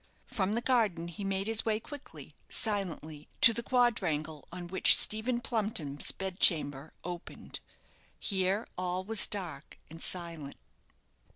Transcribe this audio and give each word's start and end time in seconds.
From 0.25 0.53
the 0.53 0.61
garden 0.61 1.09
he 1.09 1.23
made 1.23 1.45
his 1.45 1.63
way 1.63 1.79
quickly, 1.79 2.33
silently, 2.49 3.27
to 3.41 3.53
the 3.53 3.61
quadrangle 3.61 4.47
on 4.51 4.67
which 4.67 4.97
Stephen 4.97 5.39
Plumpton's 5.41 6.11
bed 6.11 6.39
chamber 6.39 6.91
opened. 7.03 7.59
Here 8.19 8.65
all 8.79 9.03
was 9.03 9.27
dark 9.27 9.77
and 9.91 10.01
silent. 10.01 10.55